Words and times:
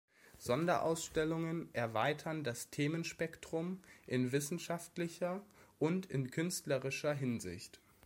Sonderausstellungen 0.39 1.69
erweitern 1.73 2.43
das 2.43 2.71
Themenspektrum 2.71 3.83
in 4.07 4.31
wissenschaftlicher 4.31 5.45
und 5.77 6.07
in 6.07 6.31
künstlerischer 6.31 7.13
Hinsicht. 7.13 7.79